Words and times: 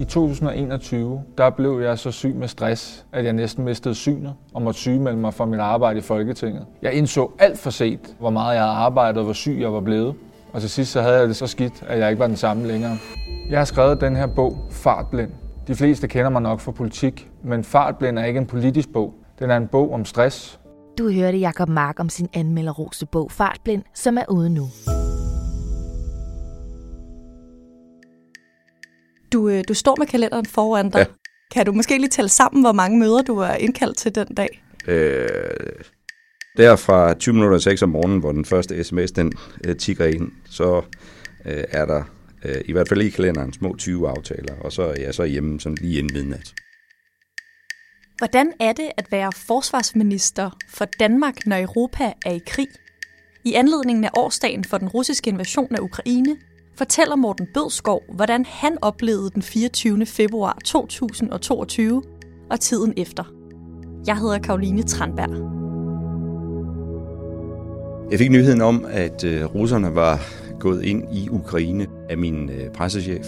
I 0.00 0.04
2021, 0.04 1.22
der 1.38 1.50
blev 1.50 1.80
jeg 1.80 1.98
så 1.98 2.10
syg 2.10 2.34
med 2.34 2.48
stress, 2.48 3.06
at 3.12 3.24
jeg 3.24 3.32
næsten 3.32 3.64
mistede 3.64 3.94
synet 3.94 4.34
og 4.54 4.62
måtte 4.62 4.80
sygemelde 4.80 5.18
mig 5.18 5.34
fra 5.34 5.44
mit 5.44 5.60
arbejde 5.60 5.98
i 5.98 6.02
Folketinget. 6.02 6.66
Jeg 6.82 6.92
indså 6.92 7.30
alt 7.38 7.58
for 7.58 7.70
set, 7.70 8.14
hvor 8.18 8.30
meget 8.30 8.54
jeg 8.54 8.62
havde 8.62 8.76
arbejdet 8.76 9.18
og 9.18 9.24
hvor 9.24 9.32
syg 9.32 9.58
jeg 9.60 9.72
var 9.72 9.80
blevet. 9.80 10.14
Og 10.52 10.60
til 10.60 10.70
sidst 10.70 10.92
så 10.92 11.02
havde 11.02 11.18
jeg 11.18 11.28
det 11.28 11.36
så 11.36 11.46
skidt, 11.46 11.84
at 11.88 11.98
jeg 11.98 12.10
ikke 12.10 12.20
var 12.20 12.26
den 12.26 12.36
samme 12.36 12.66
længere. 12.66 12.96
Jeg 13.50 13.58
har 13.58 13.64
skrevet 13.64 14.00
den 14.00 14.16
her 14.16 14.26
bog, 14.26 14.58
Fartblind. 14.70 15.30
De 15.66 15.74
fleste 15.74 16.08
kender 16.08 16.30
mig 16.30 16.42
nok 16.42 16.60
fra 16.60 16.72
politik, 16.72 17.30
men 17.44 17.64
Fartblind 17.64 18.18
er 18.18 18.24
ikke 18.24 18.38
en 18.38 18.46
politisk 18.46 18.92
bog. 18.92 19.14
Den 19.38 19.50
er 19.50 19.56
en 19.56 19.68
bog 19.68 19.92
om 19.92 20.04
stress. 20.04 20.60
Du 20.98 21.10
hørte 21.12 21.38
Jakob 21.38 21.68
Mark 21.68 22.00
om 22.00 22.08
sin 22.08 22.28
anmelderroste 22.34 23.06
bog 23.06 23.30
Fartblind, 23.30 23.82
som 23.94 24.18
er 24.18 24.24
ude 24.28 24.50
nu. 24.50 24.62
Du, 29.32 29.48
øh, 29.48 29.64
du 29.68 29.74
står 29.74 29.96
med 29.98 30.06
kalenderen 30.06 30.46
foran 30.46 30.90
dig. 30.90 30.98
Ja. 30.98 31.04
Kan 31.52 31.66
du 31.66 31.72
måske 31.72 31.98
lige 31.98 32.08
tælle 32.08 32.28
sammen, 32.28 32.62
hvor 32.62 32.72
mange 32.72 32.98
møder 32.98 33.22
du 33.22 33.38
er 33.38 33.54
indkaldt 33.54 33.96
til 33.96 34.14
den 34.14 34.26
dag? 34.26 34.64
Øh, 34.88 35.28
der 36.56 36.76
fra 36.76 37.14
20 37.14 37.32
minutter 37.32 37.56
og 37.56 37.62
6 37.62 37.82
om 37.82 37.88
morgenen, 37.88 38.20
hvor 38.20 38.32
den 38.32 38.44
første 38.44 38.84
sms 38.84 39.12
den 39.12 39.32
øh, 39.64 39.76
tigger 39.76 40.06
ind, 40.06 40.32
så 40.50 40.82
øh, 41.46 41.64
er 41.70 41.86
der 41.86 42.02
øh, 42.44 42.60
i 42.64 42.72
hvert 42.72 42.88
fald 42.88 43.02
i 43.02 43.10
kalenderen 43.10 43.52
små 43.52 43.76
20 43.76 44.08
aftaler, 44.08 44.54
og 44.60 44.72
så 44.72 44.82
er 44.82 45.00
jeg 45.00 45.14
så 45.14 45.24
hjemme 45.24 45.60
sådan 45.60 45.78
lige 45.80 45.98
inden 45.98 46.14
midnat. 46.14 46.54
Hvordan 48.18 48.52
er 48.60 48.72
det 48.72 48.90
at 48.96 49.12
være 49.12 49.32
forsvarsminister 49.46 50.50
for 50.68 50.84
Danmark, 50.84 51.46
når 51.46 51.62
Europa 51.62 52.12
er 52.26 52.32
i 52.32 52.40
krig? 52.46 52.68
I 53.44 53.54
anledningen 53.54 54.04
af 54.04 54.10
årsdagen 54.16 54.64
for 54.64 54.78
den 54.78 54.88
russiske 54.88 55.30
invasion 55.30 55.74
af 55.74 55.80
Ukraine, 55.80 56.36
fortæller 56.80 57.16
Morten 57.16 57.46
Bødskov, 57.54 58.02
hvordan 58.14 58.44
han 58.44 58.78
oplevede 58.82 59.30
den 59.30 59.42
24. 59.42 60.06
februar 60.06 60.58
2022 60.64 62.02
og 62.50 62.60
tiden 62.60 62.94
efter. 62.96 63.24
Jeg 64.06 64.16
hedder 64.18 64.38
Karoline 64.38 64.82
Tranberg. 64.82 65.30
Jeg 68.10 68.18
fik 68.18 68.30
nyheden 68.30 68.60
om, 68.60 68.86
at 68.88 69.24
øh, 69.24 69.44
russerne 69.44 69.94
var 69.94 70.20
gået 70.60 70.84
ind 70.84 71.14
i 71.14 71.28
Ukraine 71.28 71.86
af 72.10 72.18
min 72.18 72.50
øh, 72.50 72.70
pressechef 72.74 73.26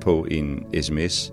på 0.00 0.26
en 0.30 0.66
sms 0.82 1.32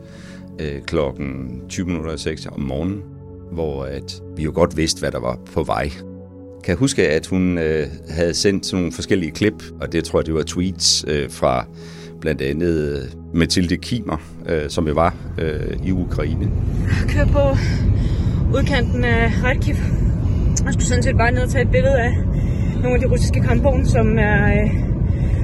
øh, 0.60 0.82
klokken 0.82 1.62
20 1.70 1.86
minutter 1.86 2.12
og 2.12 2.20
6 2.20 2.46
om 2.46 2.62
morgenen, 2.62 3.04
hvor 3.52 3.84
at 3.84 4.22
vi 4.36 4.44
jo 4.44 4.52
godt 4.56 4.78
vidste, 4.78 5.00
hvad 5.00 5.12
der 5.12 5.20
var 5.20 5.40
på 5.54 5.64
vej. 5.64 5.90
Kan 6.64 6.78
huske, 6.78 7.08
at 7.08 7.28
hun 7.28 7.58
øh, 7.58 7.88
havde 8.10 8.34
sendt 8.34 8.66
sådan 8.66 8.80
nogle 8.80 8.94
forskellige 8.94 9.32
klip, 9.32 9.64
og 9.82 9.92
det 9.92 10.04
tror 10.04 10.20
jeg, 10.20 10.26
det 10.26 10.34
var 10.34 10.44
tweets 10.44 11.06
øh, 11.08 11.32
fra 11.32 11.66
blandt 12.22 12.42
andet 12.42 12.92
øh, 12.92 13.40
Mathilde 13.40 13.78
Kimer, 13.78 14.18
øh, 14.50 14.70
som 14.70 14.88
jo 14.88 14.94
var 14.94 15.16
øh, 15.38 15.78
i 15.86 15.92
Ukraine. 15.92 16.52
kører 17.10 17.26
på 17.28 17.58
udkanten 18.58 19.04
af 19.04 19.32
Kharkiv. 19.32 19.76
Jeg 20.66 20.74
skulle 20.74 20.86
sådan 20.86 21.04
set 21.04 21.18
bare 21.18 21.32
ned 21.32 21.42
og 21.42 21.50
tage 21.50 21.64
et 21.64 21.72
billede 21.72 22.00
af 22.00 22.14
nogle 22.76 22.96
af 22.96 23.00
de 23.00 23.08
russiske 23.08 23.42
kampvogne, 23.42 23.86
som 23.88 24.18
er 24.18 24.64
øh, 24.64 24.90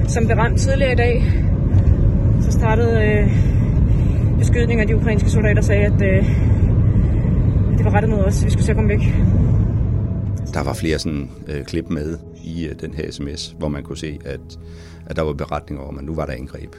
som 0.08 0.26
blev 0.26 0.38
ramt 0.38 0.60
tidligere 0.60 0.92
i 0.92 0.96
dag. 0.96 1.32
Så 2.40 2.50
startede 2.52 3.04
øh, 3.04 3.30
beskydningen 4.38 4.88
de 4.88 4.96
ukrainske 4.96 5.30
soldater 5.30 5.62
sagde, 5.62 5.84
at 5.84 6.02
øh, 6.02 6.24
det 7.76 7.84
var 7.84 7.94
rettet 7.94 8.10
mod 8.10 8.18
os, 8.18 8.34
så 8.34 8.44
vi 8.44 8.50
skulle 8.50 8.64
se 8.64 8.72
at 8.72 8.76
komme 8.76 8.88
væk. 8.88 9.14
Der 10.56 10.62
var 10.62 10.74
flere 10.74 10.98
sådan 10.98 11.30
øh, 11.48 11.64
klip 11.64 11.90
med 11.90 12.18
i 12.44 12.66
øh, 12.66 12.80
den 12.80 12.94
her 12.94 13.10
sms, 13.10 13.54
hvor 13.58 13.68
man 13.68 13.82
kunne 13.82 13.98
se, 13.98 14.18
at, 14.24 14.40
at 15.06 15.16
der 15.16 15.22
var 15.22 15.32
beretninger 15.32 15.84
om, 15.84 15.98
at 15.98 16.04
nu 16.04 16.14
var 16.14 16.26
der 16.26 16.32
angreb. 16.32 16.76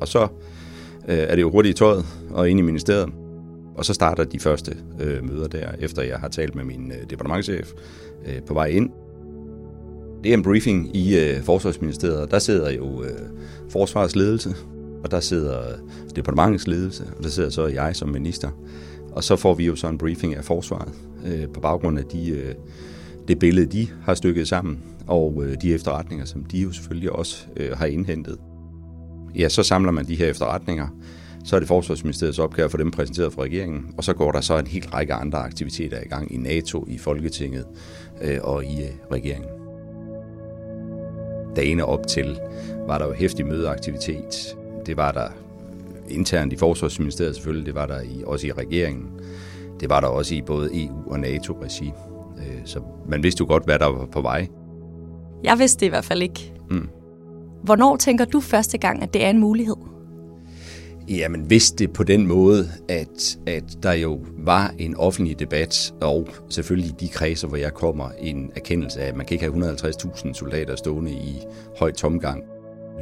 Og 0.00 0.08
så 0.08 0.22
øh, 1.08 1.18
er 1.18 1.34
det 1.34 1.42
jo 1.42 1.50
hurtigt 1.50 1.76
i 1.76 1.78
tøjet 1.78 2.04
og 2.30 2.50
ind 2.50 2.58
i 2.58 2.62
ministeriet, 2.62 3.08
og 3.74 3.84
så 3.84 3.94
starter 3.94 4.24
de 4.24 4.38
første 4.38 4.76
øh, 5.00 5.24
møder 5.24 5.48
der, 5.48 5.72
efter 5.78 6.02
jeg 6.02 6.18
har 6.18 6.28
talt 6.28 6.54
med 6.54 6.64
min 6.64 6.92
øh, 6.92 7.10
departementchef 7.10 7.72
øh, 8.26 8.42
på 8.46 8.54
vej 8.54 8.66
ind. 8.66 8.90
Det 10.24 10.30
er 10.30 10.36
en 10.36 10.42
briefing 10.42 10.96
i 10.96 11.18
øh, 11.18 11.42
Forsvarsministeriet, 11.42 12.30
der 12.30 12.38
sidder 12.38 12.70
jo 12.70 13.02
øh, 13.02 13.10
forsvarsledelse, 13.70 14.54
og 15.04 15.10
der 15.10 15.20
sidder 15.20 15.58
øh, 15.58 15.78
departementets 16.16 16.66
ledelse, 16.66 17.04
og 17.18 17.24
der 17.24 17.30
sidder 17.30 17.50
så 17.50 17.66
jeg 17.66 17.96
som 17.96 18.08
minister. 18.08 18.48
Og 19.12 19.24
så 19.24 19.36
får 19.36 19.54
vi 19.54 19.66
jo 19.66 19.76
så 19.76 19.88
en 19.88 19.98
briefing 19.98 20.36
af 20.36 20.44
forsvaret 20.44 20.92
øh, 21.26 21.48
på 21.48 21.60
baggrund 21.60 21.98
af 21.98 22.04
de, 22.04 22.30
øh, 22.30 22.54
det 23.28 23.38
billede, 23.38 23.66
de 23.66 23.88
har 24.02 24.14
stykket 24.14 24.48
sammen, 24.48 24.78
og 25.06 25.42
øh, 25.44 25.56
de 25.62 25.74
efterretninger, 25.74 26.24
som 26.24 26.44
de 26.44 26.58
jo 26.58 26.72
selvfølgelig 26.72 27.12
også 27.12 27.46
øh, 27.56 27.76
har 27.76 27.86
indhentet. 27.86 28.38
Ja, 29.38 29.48
så 29.48 29.62
samler 29.62 29.92
man 29.92 30.06
de 30.06 30.16
her 30.16 30.26
efterretninger, 30.26 30.86
så 31.44 31.56
er 31.56 31.60
det 31.60 31.68
Forsvarsministeriets 31.68 32.38
opgave 32.38 32.64
at 32.64 32.70
få 32.70 32.76
dem 32.76 32.90
præsenteret 32.90 33.32
for 33.32 33.42
regeringen, 33.42 33.94
og 33.96 34.04
så 34.04 34.12
går 34.12 34.32
der 34.32 34.40
så 34.40 34.58
en 34.58 34.66
helt 34.66 34.94
række 34.94 35.14
andre 35.14 35.38
aktiviteter 35.38 36.00
i 36.00 36.08
gang 36.08 36.34
i 36.34 36.36
NATO, 36.36 36.86
i 36.88 36.98
Folketinget 36.98 37.66
øh, 38.22 38.38
og 38.42 38.64
i 38.64 38.82
øh, 38.82 38.90
regeringen. 39.12 39.50
Dagene 41.56 41.84
op 41.84 42.06
til 42.06 42.38
var 42.86 42.98
der 42.98 43.06
jo 43.06 43.12
hæftig 43.12 43.46
mødeaktivitet. 43.46 44.56
Det 44.86 44.96
var 44.96 45.12
der 45.12 45.28
internt 46.08 46.52
i 46.52 46.56
Forsvarsministeriet 46.56 47.34
selvfølgelig, 47.34 47.66
det 47.66 47.74
var 47.74 47.86
der 47.86 48.00
i, 48.00 48.22
også 48.26 48.46
i 48.46 48.52
regeringen. 48.52 49.06
Det 49.80 49.90
var 49.90 50.00
der 50.00 50.08
også 50.08 50.34
i 50.34 50.42
både 50.46 50.84
EU 50.84 51.12
og 51.12 51.20
NATO-regi. 51.20 51.92
Øh, 52.38 52.60
Så 52.64 52.80
man 53.08 53.22
vidste 53.22 53.40
jo 53.40 53.46
godt, 53.46 53.64
hvad 53.64 53.78
der 53.78 53.86
var 53.86 54.06
på 54.06 54.20
vej. 54.20 54.46
Jeg 55.44 55.58
vidste 55.58 55.80
det 55.80 55.86
i 55.86 55.88
hvert 55.88 56.04
fald 56.04 56.22
ikke. 56.22 56.52
Mm. 56.70 56.88
Hvornår 57.62 57.96
tænker 57.96 58.24
du 58.24 58.40
første 58.40 58.78
gang, 58.78 59.02
at 59.02 59.14
det 59.14 59.24
er 59.24 59.30
en 59.30 59.38
mulighed? 59.38 59.76
Jamen, 61.08 61.40
hvis 61.40 61.70
det 61.70 61.92
på 61.92 62.02
den 62.02 62.26
måde, 62.26 62.68
at, 62.88 63.38
at 63.46 63.64
der 63.82 63.92
jo 63.92 64.20
var 64.38 64.74
en 64.78 64.96
offentlig 64.96 65.38
debat, 65.38 65.94
og 66.00 66.28
selvfølgelig 66.48 66.90
i 66.90 66.94
de 67.00 67.08
kredser, 67.08 67.48
hvor 67.48 67.56
jeg 67.56 67.74
kommer, 67.74 68.08
en 68.18 68.50
erkendelse 68.56 69.00
af, 69.00 69.08
at 69.08 69.16
man 69.16 69.26
kan 69.26 69.34
ikke 69.34 69.44
have 69.44 69.72
150.000 69.72 70.34
soldater 70.34 70.76
stående 70.76 71.10
i 71.10 71.38
høj 71.78 71.92
tomgang. 71.92 72.44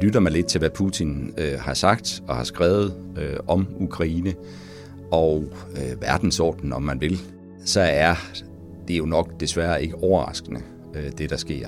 Lytter 0.01 0.19
man 0.19 0.33
lidt 0.33 0.45
til, 0.47 0.59
hvad 0.59 0.69
Putin 0.69 1.33
øh, 1.37 1.59
har 1.59 1.73
sagt 1.73 2.23
og 2.27 2.35
har 2.35 2.43
skrevet 2.43 2.93
øh, 3.17 3.37
om 3.47 3.67
Ukraine 3.79 4.33
og 5.11 5.43
øh, 5.75 6.01
verdensordenen, 6.01 6.73
om 6.73 6.81
man 6.81 7.01
vil, 7.01 7.19
så 7.65 7.81
er 7.81 8.15
det 8.87 8.97
jo 8.97 9.05
nok 9.05 9.39
desværre 9.39 9.83
ikke 9.83 9.95
overraskende, 10.03 10.61
øh, 10.95 11.11
det 11.17 11.29
der 11.29 11.37
sker. 11.37 11.67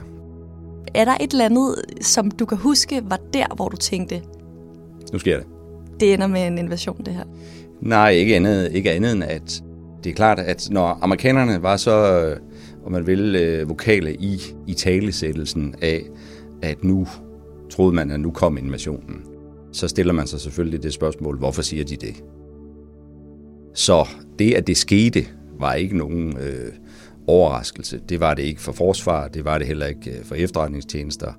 Er 0.96 1.06
der 1.06 1.18
et 1.22 1.32
eller 1.32 1.46
andet, 1.46 1.76
som 2.02 2.32
du 2.32 2.46
kan 2.46 2.58
huske, 2.58 3.02
var 3.10 3.20
der, 3.34 3.56
hvor 3.56 3.70
du 3.70 3.78
tænkte, 3.78 4.22
Nu 5.14 5.20
sker 5.20 5.38
det. 5.38 5.46
det 6.00 6.14
ender 6.14 6.28
med 6.28 6.48
en 6.48 6.58
invasion, 6.58 6.98
det 7.06 7.14
her? 7.14 7.24
Nej, 7.82 8.10
ikke 8.10 8.36
andet, 8.36 8.72
ikke 8.72 8.92
andet 8.92 9.12
end 9.12 9.24
at 9.24 9.64
det 10.04 10.10
er 10.10 10.14
klart, 10.14 10.40
at 10.40 10.68
når 10.72 11.00
amerikanerne 11.02 11.64
var 11.64 11.78
så, 11.78 12.22
øh, 12.22 12.38
om 12.86 12.92
man 12.92 13.08
vil, 13.08 13.36
øh, 13.36 13.70
vokale 13.70 14.16
i, 14.16 14.42
i 14.68 14.74
talesættelsen 14.74 15.76
af, 15.82 16.02
at 16.62 16.84
nu 16.84 17.08
troede 17.74 17.96
man, 17.96 18.12
at 18.12 18.20
nu 18.20 18.32
kom 18.32 18.58
invasionen, 18.58 19.22
så 19.72 19.88
stiller 19.88 20.14
man 20.14 20.28
sig 20.28 20.40
selvfølgelig 20.40 20.84
det 20.84 20.94
spørgsmål, 20.94 21.38
hvorfor 21.38 21.62
siger 21.62 21.84
de 21.84 21.96
det? 21.96 22.24
Så 23.74 24.08
det, 24.40 24.54
at 24.54 24.68
det 24.68 24.78
skete, 24.78 25.25
var 25.60 25.74
ikke 25.74 25.98
nogen 25.98 26.38
øh, 26.38 26.72
overraskelse. 27.28 28.02
Det 28.10 28.20
var 28.20 28.34
det 28.34 28.44
ikke 28.44 28.62
for 28.62 28.72
forsvar, 28.72 29.28
det 29.28 29.46
var 29.46 29.58
det 29.58 29.68
heller 29.68 29.86
ikke 29.86 30.12
øh, 30.12 30.24
for 30.25 30.36
efterretningstjenester, 30.36 31.34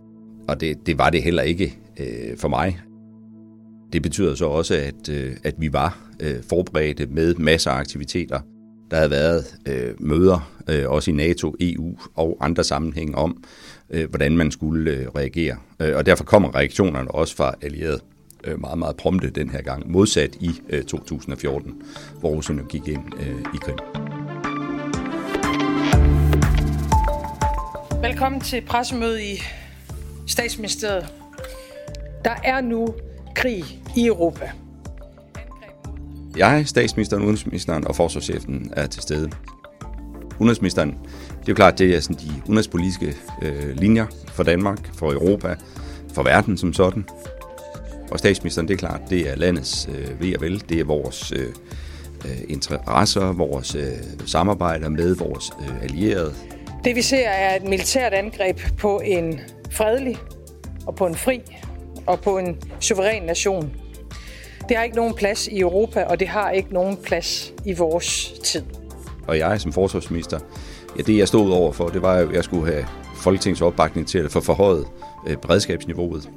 og 0.49 0.61
det, 0.61 0.87
det 0.87 0.99
var 0.99 1.11
det 1.11 1.23
heller 1.23 1.43
ikke 1.43 1.79
øh, 2.01 2.37
for 2.37 2.49
mig. 2.49 2.81
Det 3.93 4.03
betyder 4.03 4.35
så 4.35 4.47
også, 4.47 4.75
at, 4.75 5.09
øh, 5.09 5.37
at 5.45 5.55
vi 5.59 5.73
var 5.73 6.09
øh, 6.21 6.43
forberedte 6.43 7.07
med 7.07 7.35
masser 7.35 7.71
af 7.71 7.79
aktiviteter. 7.79 8.41
Der 8.91 8.97
havde 8.97 9.11
været 9.11 9.45
øh, 9.69 9.95
møder, 10.01 10.53
øh, 10.71 10.91
også 10.91 11.11
i 11.11 11.15
NATO, 11.15 11.55
EU 11.61 11.99
og 12.15 12.37
andre 12.41 12.65
sammenhænge 12.65 13.15
om, 13.15 13.45
øh, 13.94 14.08
hvordan 14.11 14.37
man 14.37 14.50
skulle 14.50 14.91
øh, 14.91 15.08
reagere. 15.08 15.56
Øh, 15.81 15.96
og 15.96 16.06
derfor 16.06 16.25
kommer 16.25 16.55
reaktionerne 16.55 17.11
også 17.11 17.37
fra 17.37 17.55
allierede 17.62 18.00
øh, 18.44 18.61
meget, 18.61 18.79
meget 18.79 18.96
prompte 18.96 19.31
den 19.31 19.50
her 19.50 19.62
gang, 19.62 19.91
modsat 19.91 20.37
i 20.41 20.50
øh, 20.69 20.85
2014, 20.85 21.82
hvor 22.20 22.29
russerne 22.31 22.62
gik 22.69 22.88
ind 22.88 23.02
øh, 23.20 23.41
i 23.55 23.56
Krim. 23.56 23.79
Velkommen 28.02 28.41
til 28.41 28.61
pressemøde 28.61 29.25
i 29.25 29.43
Statsministeriet. 30.26 31.06
Der 32.25 32.35
er 32.44 32.61
nu 32.61 32.94
krig 33.35 33.64
i 33.96 34.06
Europa. 34.06 34.50
Jeg, 36.37 36.69
statsministeren, 36.69 37.23
udenrigsministeren 37.23 37.87
og 37.87 37.96
forsvarschefen 37.96 38.73
er 38.76 38.87
til 38.87 39.02
stede. 39.02 39.31
Udenrigsministeren, 40.38 40.99
det 41.44 41.49
er 41.49 41.52
jo 41.52 41.55
klart, 41.55 41.79
det 41.79 41.96
er 41.96 42.00
sådan 42.00 42.17
de 42.17 42.43
udenrigspolitiske 42.44 43.17
øh, 43.43 43.76
linjer 43.76 44.06
for 44.26 44.43
Danmark, 44.43 44.79
for 44.94 45.12
Europa, 45.12 45.55
for 46.14 46.23
verden 46.23 46.56
som 46.56 46.73
sådan. 46.73 47.05
Og 48.11 48.19
statsministeren, 48.19 48.69
det 48.69 48.75
er 48.75 48.79
klart, 48.79 49.00
det 49.11 49.31
er 49.31 49.37
landets 49.37 49.88
øh, 49.94 50.20
ved 50.20 50.35
og 50.35 50.41
vel, 50.41 50.62
det 50.69 50.81
er 50.81 50.85
vores 50.85 51.32
øh, 51.32 51.46
øh, 52.25 52.41
interesser, 52.49 53.32
vores 53.32 53.75
øh, 53.75 53.82
samarbejder 54.26 54.88
med 54.88 55.14
vores 55.14 55.50
øh, 55.61 55.82
allierede. 55.82 56.35
Det 56.85 56.96
vi 56.96 57.02
ser 57.02 57.29
er 57.29 57.56
et 57.56 57.62
militært 57.62 58.12
angreb 58.12 58.61
på 58.79 59.00
en 59.05 59.41
fredelig 59.70 60.19
og 60.87 60.94
på 60.94 61.06
en 61.06 61.14
fri 61.14 61.41
og 62.06 62.20
på 62.20 62.38
en 62.38 62.56
suveræn 62.81 63.23
nation. 63.23 63.73
Det 64.69 64.76
har 64.76 64.85
ikke 64.85 64.96
nogen 64.96 65.14
plads 65.14 65.46
i 65.46 65.61
Europa, 65.61 66.02
og 66.02 66.20
det 66.20 66.29
har 66.29 66.50
ikke 66.50 66.75
nogen 66.75 66.96
plads 66.96 67.52
i 67.64 67.73
vores 67.73 68.32
tid. 68.44 68.62
Og 69.26 69.38
jeg 69.38 69.61
som 69.61 69.73
forsvarsminister, 69.73 70.38
ja, 70.96 71.02
det 71.02 71.19
jeg 71.19 71.29
stod 71.29 71.50
over 71.52 71.73
for, 71.73 71.88
det 71.88 72.02
var 72.02 72.14
at 72.14 72.32
jeg 72.32 72.44
skulle 72.44 72.73
have 72.73 72.87
Folketingets 73.17 73.62
opbakning 73.62 74.06
til 74.06 74.19
at 74.19 74.31
få 74.31 74.41
forhøjet 74.41 74.87
øh, 75.26 75.37
beredskabsniveauet. 75.37 76.29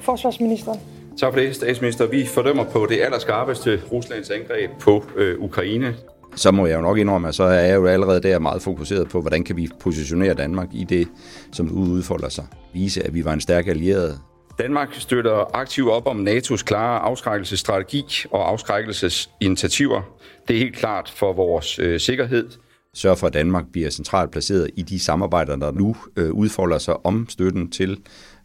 Forsvarsministeren. 0.00 0.80
Tak 1.20 1.32
for 1.32 1.40
det, 1.40 1.54
statsminister. 1.54 2.06
Vi 2.06 2.26
fordømmer 2.26 2.64
på 2.64 2.86
det 2.90 3.00
allerskarpeste 3.00 3.82
Ruslands 3.92 4.30
angreb 4.30 4.70
på 4.80 5.04
øh, 5.16 5.40
Ukraine. 5.40 5.94
Så 6.34 6.50
må 6.50 6.66
jeg 6.66 6.76
jo 6.76 6.80
nok 6.80 6.98
indrømme, 6.98 7.28
at 7.28 7.34
så 7.34 7.42
er 7.42 7.60
jeg 7.60 7.76
jo 7.76 7.86
allerede 7.86 8.20
der 8.20 8.38
meget 8.38 8.62
fokuseret 8.62 9.08
på, 9.08 9.20
hvordan 9.20 9.44
kan 9.44 9.56
vi 9.56 9.68
positionere 9.80 10.34
Danmark 10.34 10.68
i 10.72 10.84
det, 10.84 11.08
som 11.52 11.70
udfolder 11.72 12.28
sig. 12.28 12.44
Vise, 12.72 13.02
at 13.06 13.14
vi 13.14 13.24
var 13.24 13.32
en 13.32 13.40
stærk 13.40 13.66
allieret. 13.66 14.20
Danmark 14.58 14.94
støtter 14.94 15.56
aktivt 15.56 15.90
op 15.90 16.06
om 16.06 16.28
NATO's 16.28 16.64
klare 16.64 17.00
afskrækkelsesstrategi 17.00 18.04
og 18.30 18.48
afskrækkelsesinitiativer. 18.50 20.02
Det 20.48 20.54
er 20.56 20.58
helt 20.58 20.76
klart 20.76 21.12
for 21.16 21.32
vores 21.32 21.78
øh, 21.78 22.00
sikkerhed 22.00 22.48
sørge 22.96 23.16
for, 23.16 23.26
at 23.26 23.34
Danmark 23.34 23.64
bliver 23.72 23.90
centralt 23.90 24.30
placeret 24.30 24.70
i 24.76 24.82
de 24.82 24.98
samarbejder, 24.98 25.56
der 25.56 25.72
nu 25.72 25.96
øh, 26.16 26.32
udfolder 26.32 26.78
sig 26.78 27.06
om 27.06 27.26
støtten 27.28 27.70
til 27.70 27.98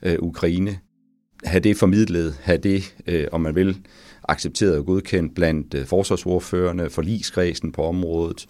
øh, 0.03 0.15
Ukraine 0.19 0.80
have 1.44 1.59
det 1.59 1.77
formidlet, 1.77 2.36
have 2.42 2.57
det, 2.57 2.95
øh, 3.07 3.27
om 3.31 3.42
man 3.42 3.56
vil, 3.56 3.77
accepteret 4.30 4.77
og 4.77 4.86
godkendt 4.86 5.36
blandt 5.36 5.74
øh, 5.74 5.86
forsvarsordførende, 5.86 6.89
forligskredsen 6.89 7.71
på 7.71 7.83
området, 7.83 8.45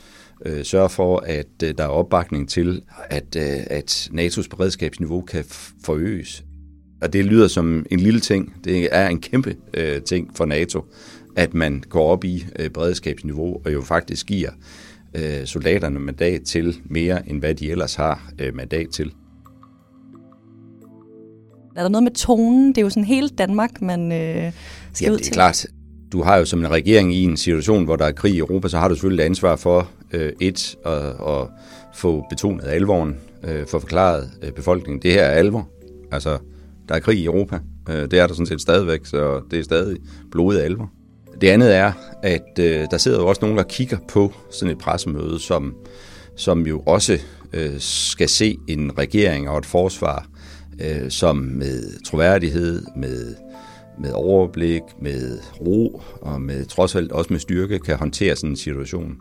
øh, 0.45 0.63
sørge 0.65 0.89
for, 0.89 1.17
at 1.17 1.63
øh, 1.63 1.73
der 1.77 1.83
er 1.83 1.87
opbakning 1.87 2.49
til, 2.49 2.81
at, 3.09 3.35
øh, 3.37 3.59
at 3.67 4.09
NATO's 4.13 4.47
beredskabsniveau 4.49 5.21
kan 5.21 5.45
forøges. 5.83 6.43
Og 7.01 7.13
det 7.13 7.25
lyder 7.25 7.47
som 7.47 7.85
en 7.91 7.99
lille 7.99 8.19
ting. 8.19 8.55
Det 8.63 8.89
er 8.91 9.07
en 9.07 9.21
kæmpe 9.21 9.55
øh, 9.73 10.01
ting 10.01 10.37
for 10.37 10.45
NATO, 10.45 10.85
at 11.35 11.53
man 11.53 11.83
går 11.89 12.11
op 12.11 12.23
i 12.23 12.45
øh, 12.59 12.69
beredskabsniveau 12.69 13.61
og 13.65 13.73
jo 13.73 13.81
faktisk 13.81 14.25
giver 14.27 14.49
øh, 15.15 15.45
soldaterne 15.45 15.99
mandat 15.99 16.41
til 16.41 16.75
mere, 16.85 17.29
end 17.29 17.39
hvad 17.39 17.55
de 17.55 17.71
ellers 17.71 17.95
har 17.95 18.31
øh, 18.39 18.55
mandat 18.55 18.87
til. 18.89 19.11
Er 21.75 21.81
der 21.81 21.89
noget 21.89 22.03
med 22.03 22.11
tonen? 22.11 22.67
Det 22.69 22.77
er 22.77 22.81
jo 22.81 22.89
sådan 22.89 23.03
hele 23.03 23.29
Danmark, 23.29 23.81
man 23.81 24.11
øh, 24.11 24.51
skal 24.93 25.05
Jamen, 25.05 25.13
ud 25.13 25.17
det 25.17 25.21
er 25.21 25.25
til. 25.25 25.33
klart. 25.33 25.65
Du 26.11 26.23
har 26.23 26.37
jo 26.37 26.45
som 26.45 26.59
en 26.59 26.71
regering 26.71 27.13
i 27.13 27.23
en 27.23 27.37
situation, 27.37 27.85
hvor 27.85 27.95
der 27.95 28.05
er 28.05 28.11
krig 28.11 28.33
i 28.33 28.37
Europa, 28.37 28.67
så 28.67 28.77
har 28.77 28.87
du 28.87 28.95
selvfølgelig 28.95 29.23
et 29.23 29.25
ansvar 29.25 29.55
for 29.55 29.89
øh, 30.11 30.33
et 30.41 30.75
at, 30.85 31.05
at 31.07 31.47
få 31.93 32.25
betonet 32.29 32.63
alvoren, 32.63 33.15
øh, 33.43 33.67
få 33.67 33.79
forklaret 33.79 34.29
øh, 34.41 34.51
befolkningen, 34.51 35.01
det 35.01 35.11
her 35.11 35.23
er 35.23 35.31
alvor. 35.31 35.69
Altså, 36.11 36.37
der 36.89 36.95
er 36.95 36.99
krig 36.99 37.17
i 37.19 37.25
Europa. 37.25 37.59
Øh, 37.89 37.95
det 37.95 38.13
er 38.13 38.27
der 38.27 38.33
sådan 38.33 38.45
set 38.45 38.61
stadigvæk, 38.61 39.05
så 39.05 39.41
det 39.51 39.59
er 39.59 39.63
stadig 39.63 39.97
blodet 40.31 40.59
alvor. 40.59 40.91
Det 41.41 41.47
andet 41.47 41.75
er, 41.75 41.91
at 42.23 42.59
øh, 42.59 42.87
der 42.91 42.97
sidder 42.97 43.19
jo 43.19 43.27
også 43.27 43.41
nogen, 43.41 43.57
der 43.57 43.63
kigger 43.63 43.97
på 44.09 44.33
sådan 44.51 44.71
et 44.71 44.77
pressemøde, 44.77 45.39
som, 45.39 45.75
som 46.35 46.67
jo 46.67 46.79
også 46.79 47.19
øh, 47.53 47.79
skal 47.79 48.29
se 48.29 48.57
en 48.67 48.97
regering 48.97 49.49
og 49.49 49.57
et 49.57 49.65
forsvar, 49.65 50.27
øh, 50.81 51.09
som 51.09 51.37
med 51.37 52.03
troværdighed, 52.05 52.85
med, 52.95 53.35
med 53.99 54.11
overblik, 54.11 54.81
med 55.01 55.39
ro 55.61 56.01
og 56.21 56.41
med 56.41 56.65
trods 56.65 56.95
alt 56.95 57.11
også 57.11 57.33
med 57.33 57.39
styrke 57.39 57.79
kan 57.79 57.97
håndtere 57.97 58.35
sådan 58.35 58.49
en 58.49 58.55
situation. 58.55 59.17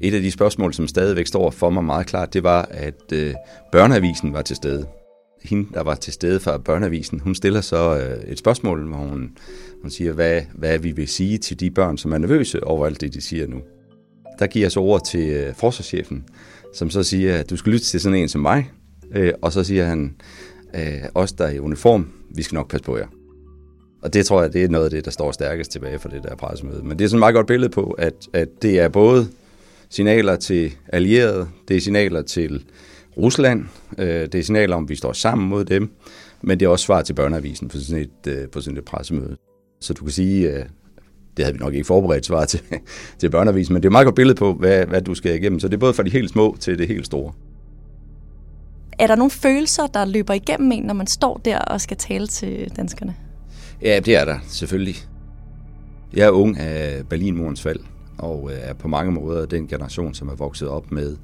Et 0.00 0.14
af 0.14 0.20
de 0.20 0.30
spørgsmål, 0.30 0.74
som 0.74 0.88
stadigvæk 0.88 1.26
står 1.26 1.50
for 1.50 1.70
mig 1.70 1.84
meget 1.84 2.06
klart, 2.06 2.34
det 2.34 2.42
var, 2.42 2.68
at 2.70 3.12
øh, 3.12 3.34
børneavisen 3.72 4.32
var 4.32 4.42
til 4.42 4.56
stede. 4.56 4.86
Hende, 5.42 5.68
der 5.74 5.82
var 5.82 5.94
til 5.94 6.12
stede 6.12 6.40
fra 6.40 6.58
børneavisen, 6.58 7.20
hun 7.20 7.34
stiller 7.34 7.60
så 7.60 7.98
øh, 7.98 8.32
et 8.32 8.38
spørgsmål, 8.38 8.88
hvor 8.88 8.96
hun, 8.96 9.30
hun 9.82 9.90
siger, 9.90 10.12
hvad, 10.12 10.42
hvad 10.54 10.78
vi 10.78 10.92
vil 10.92 11.08
sige 11.08 11.38
til 11.38 11.60
de 11.60 11.70
børn, 11.70 11.98
som 11.98 12.12
er 12.12 12.18
nervøse 12.18 12.64
over 12.64 12.86
alt 12.86 13.00
det, 13.00 13.14
de 13.14 13.20
siger 13.20 13.46
nu. 13.46 13.60
Der 14.38 14.46
giver 14.46 14.64
jeg 14.64 14.72
så 14.72 14.80
ord 14.80 15.04
til 15.06 15.28
øh, 15.28 15.54
forsvarschefen, 15.54 16.24
som 16.74 16.90
så 16.90 17.02
siger, 17.02 17.38
at 17.38 17.50
du 17.50 17.56
skal 17.56 17.72
lytte 17.72 17.86
til 17.86 18.00
sådan 18.00 18.18
en 18.18 18.28
som 18.28 18.40
mig, 18.40 18.70
øh, 19.14 19.32
og 19.42 19.52
så 19.52 19.64
siger 19.64 19.84
han, 19.84 20.14
øh, 20.74 21.02
os 21.14 21.32
der 21.32 21.44
er 21.44 21.50
i 21.50 21.58
uniform, 21.58 22.08
vi 22.30 22.42
skal 22.42 22.56
nok 22.56 22.70
passe 22.70 22.84
på 22.84 22.98
jer. 22.98 23.06
Og 24.02 24.14
det 24.14 24.26
tror 24.26 24.42
jeg, 24.42 24.52
det 24.52 24.64
er 24.64 24.68
noget 24.68 24.84
af 24.84 24.90
det, 24.90 25.04
der 25.04 25.10
står 25.10 25.32
stærkest 25.32 25.70
tilbage 25.70 25.98
for 25.98 26.08
det 26.08 26.22
der 26.22 26.36
pressemøde. 26.36 26.82
Men 26.82 26.98
det 26.98 27.04
er 27.04 27.08
sådan 27.08 27.16
et 27.16 27.20
meget 27.20 27.34
godt 27.34 27.46
billede 27.46 27.70
på, 27.70 27.90
at, 27.90 28.14
at 28.32 28.48
det 28.62 28.78
er 28.78 28.88
både 28.88 29.28
signaler 29.88 30.36
til 30.36 30.74
allierede, 30.88 31.48
det 31.68 31.76
er 31.76 31.80
signaler 31.80 32.22
til 32.22 32.64
Rusland, 33.18 33.64
øh, 33.98 34.06
det 34.06 34.34
er 34.34 34.42
signaler 34.42 34.76
om, 34.76 34.82
at 34.82 34.88
vi 34.88 34.96
står 34.96 35.12
sammen 35.12 35.48
mod 35.48 35.64
dem, 35.64 35.90
men 36.42 36.60
det 36.60 36.66
er 36.66 36.70
også 36.70 36.84
svar 36.84 37.02
til 37.02 37.14
børneavisen 37.14 37.68
på 37.68 37.78
sådan 37.78 38.02
et, 38.02 38.32
øh, 38.32 38.48
på 38.48 38.60
sådan 38.60 38.78
et 38.78 38.84
pressemøde. 38.84 39.36
Så 39.80 39.94
du 39.94 40.04
kan 40.04 40.12
sige, 40.12 40.48
øh, 40.48 40.64
det 41.36 41.44
havde 41.44 41.58
vi 41.58 41.64
nok 41.64 41.74
ikke 41.74 41.86
forberedt 41.86 42.26
svar 42.26 42.44
til, 42.44 42.60
til 43.20 43.30
børneavisen, 43.30 43.72
men 43.72 43.82
det 43.82 43.86
er 43.86 43.90
et 43.90 43.92
meget 43.92 44.04
godt 44.04 44.14
billede 44.14 44.36
på, 44.36 44.52
hvad, 44.52 44.86
hvad 44.86 45.02
du 45.02 45.14
skal 45.14 45.34
igennem. 45.34 45.60
Så 45.60 45.68
det 45.68 45.74
er 45.74 45.78
både 45.78 45.94
fra 45.94 46.02
de 46.02 46.10
helt 46.10 46.30
små 46.30 46.56
til 46.60 46.78
det 46.78 46.88
helt 46.88 47.06
store. 47.06 47.32
Er 48.98 49.06
der 49.06 49.16
nogle 49.16 49.30
følelser, 49.30 49.86
der 49.86 50.04
løber 50.04 50.34
igennem 50.34 50.72
en, 50.72 50.82
når 50.82 50.94
man 50.94 51.06
står 51.06 51.40
der 51.44 51.58
og 51.58 51.80
skal 51.80 51.96
tale 51.96 52.26
til 52.26 52.72
danskerne? 52.76 53.14
Ja, 53.82 54.00
det 54.04 54.16
er 54.16 54.24
der 54.24 54.38
selvfølgelig. 54.48 54.96
Jeg 56.14 56.26
er 56.26 56.30
ung 56.30 56.58
af 56.58 57.06
Berlinmurens 57.08 57.62
fald, 57.62 57.80
og 58.18 58.50
er 58.52 58.74
på 58.74 58.88
mange 58.88 59.12
måder 59.12 59.46
den 59.46 59.68
generation, 59.68 60.14
som 60.14 60.28
er 60.28 60.34
vokset 60.34 60.68
op 60.68 60.92
med, 60.92 61.16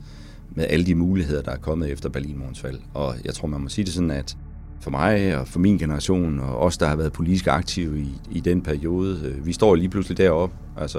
med 0.55 0.67
alle 0.69 0.87
de 0.87 0.95
muligheder, 0.95 1.43
der 1.43 1.53
er 1.53 1.57
kommet 1.57 1.91
efter 1.91 2.09
Berlinmurens 2.09 2.61
fald. 2.61 2.79
Og 2.95 3.15
jeg 3.25 3.35
tror, 3.35 3.49
man 3.49 3.61
må 3.61 3.69
sige 3.69 3.85
det 3.85 3.95
sådan, 3.95 4.11
at 4.11 4.37
for 4.81 4.91
mig 4.91 5.39
og 5.39 5.49
for 5.49 5.59
min 5.59 5.79
generation, 5.79 6.41
og 6.41 6.59
os, 6.59 6.79
der 6.79 6.87
har 6.87 6.97
været 6.97 7.13
politisk 7.13 7.47
aktive 7.47 8.01
i, 8.01 8.09
i 8.31 8.41
den 8.41 8.63
periode, 8.63 9.21
øh, 9.25 9.47
vi 9.47 9.53
står 9.53 9.75
lige 9.75 9.89
pludselig 9.89 10.19
deroppe. 10.19 10.57
Altså 10.77 10.99